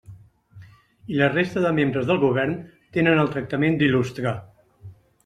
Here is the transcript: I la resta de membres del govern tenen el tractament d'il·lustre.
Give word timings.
I 1.15 1.19
la 1.19 1.27
resta 1.33 1.61
de 1.65 1.73
membres 1.79 2.07
del 2.11 2.19
govern 2.23 2.55
tenen 2.97 3.21
el 3.25 3.29
tractament 3.37 3.77
d'il·lustre. 3.83 4.33